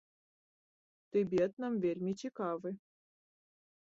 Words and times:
Тыбет 1.15 1.51
нам 1.65 1.73
вельмі 1.85 2.13
цікавы. 2.25 2.69